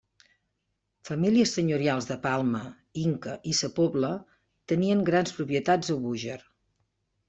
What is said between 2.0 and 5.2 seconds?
de Palma, Inca, i Sa Pobla tenien